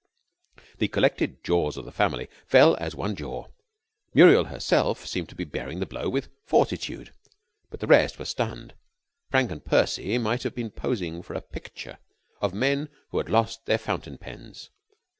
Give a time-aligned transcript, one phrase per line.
[0.79, 3.49] The collected jaws of the family fell as one jaw.
[4.15, 7.13] Muriel herself seemed to be bearing the blow with fortitude,
[7.69, 8.73] but the rest were stunned.
[9.29, 11.99] Frank and Percy might have been posing for a picture
[12.41, 14.71] of men who had lost their fountain pens.